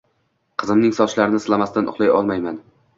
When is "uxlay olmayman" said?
1.95-2.63